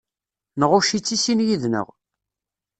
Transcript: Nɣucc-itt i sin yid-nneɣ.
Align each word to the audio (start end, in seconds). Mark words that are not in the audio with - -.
Nɣucc-itt 0.59 1.15
i 1.15 1.17
sin 1.23 1.45
yid-nneɣ. 1.47 1.87